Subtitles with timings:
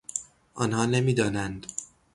[0.55, 1.65] آنها نمیدانند.